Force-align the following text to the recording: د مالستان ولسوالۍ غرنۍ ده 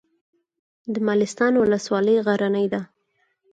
د 0.93 0.95
مالستان 1.07 1.53
ولسوالۍ 1.57 2.15
غرنۍ 2.25 2.65
ده 2.73 2.81